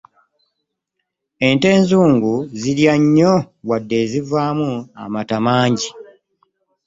Ente 1.47 1.67
enzungu 1.77 2.33
zirya 2.59 2.93
nnyo 3.01 3.33
wadde 3.69 3.99
zivaamu 4.11 4.71
amata 5.03 5.37
mangi. 5.45 5.89